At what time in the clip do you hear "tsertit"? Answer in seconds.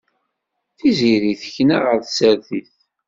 2.01-2.73